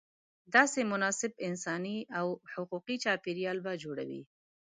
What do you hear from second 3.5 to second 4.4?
به جوړوې.